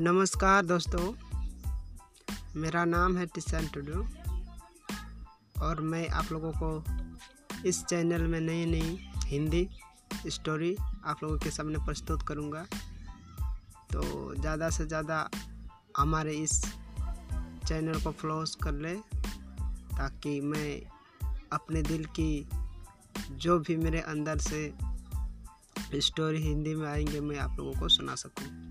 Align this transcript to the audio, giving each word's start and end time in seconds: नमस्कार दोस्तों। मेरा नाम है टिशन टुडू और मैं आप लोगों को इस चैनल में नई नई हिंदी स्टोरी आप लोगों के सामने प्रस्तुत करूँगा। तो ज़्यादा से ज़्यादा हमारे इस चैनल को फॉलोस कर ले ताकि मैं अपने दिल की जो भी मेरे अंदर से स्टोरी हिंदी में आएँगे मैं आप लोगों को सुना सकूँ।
नमस्कार 0.00 0.64
दोस्तों। 0.64 1.12
मेरा 2.56 2.84
नाम 2.84 3.16
है 3.16 3.26
टिशन 3.26 3.66
टुडू 3.66 4.04
और 5.62 5.80
मैं 5.80 6.08
आप 6.08 6.32
लोगों 6.32 6.52
को 6.52 6.70
इस 7.68 7.84
चैनल 7.84 8.22
में 8.22 8.40
नई 8.40 8.64
नई 8.66 8.98
हिंदी 9.26 9.68
स्टोरी 10.26 10.74
आप 11.04 11.22
लोगों 11.22 11.38
के 11.38 11.50
सामने 11.50 11.78
प्रस्तुत 11.78 12.22
करूँगा। 12.22 12.64
तो 13.92 14.34
ज़्यादा 14.34 14.70
से 14.70 14.86
ज़्यादा 14.86 15.30
हमारे 15.96 16.34
इस 16.34 16.60
चैनल 17.68 18.02
को 18.02 18.10
फॉलोस 18.12 18.54
कर 18.54 18.72
ले 18.72 18.94
ताकि 19.98 20.40
मैं 20.40 20.80
अपने 21.52 21.82
दिल 21.82 22.04
की 22.04 22.48
जो 23.32 23.58
भी 23.58 23.76
मेरे 23.76 24.00
अंदर 24.00 24.38
से 24.38 24.72
स्टोरी 26.00 26.42
हिंदी 26.42 26.74
में 26.74 26.88
आएँगे 26.88 27.20
मैं 27.20 27.38
आप 27.38 27.56
लोगों 27.58 27.80
को 27.80 27.88
सुना 27.88 28.14
सकूँ। 28.14 28.70